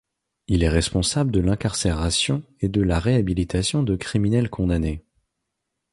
[0.47, 5.05] Il est responsable de l'incarcération et de la réhabilitation de criminels condamnés.